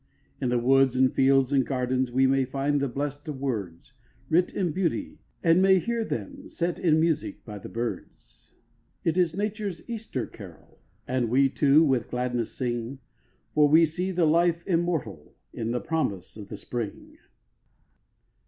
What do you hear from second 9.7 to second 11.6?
Easter carol, And we,